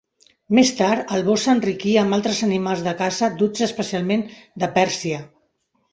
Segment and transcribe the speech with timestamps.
[0.59, 4.25] Més tard, el bosc s'enriquí amb altres animals de caça duts especialment
[4.65, 5.25] de Pèrsia.